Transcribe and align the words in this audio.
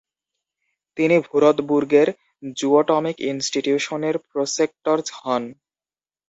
তিনি 0.97 1.15
ভুরৎবুর্গের 1.27 2.07
জুওটমিক 2.55 3.17
ইনস্টিউশনের 3.31 4.15
প্রসেক্টর 4.29 4.97
হন। 5.19 5.43